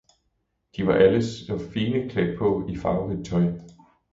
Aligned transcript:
De 0.77 0.87
var 0.87 0.93
alle 0.93 1.23
så 1.23 1.57
fine 1.73 2.09
klædt 2.09 2.37
på 2.39 2.67
i 2.69 2.75
farverigt 2.77 3.27
tøj. 3.27 3.53